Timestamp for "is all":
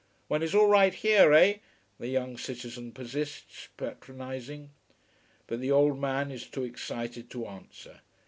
0.41-0.65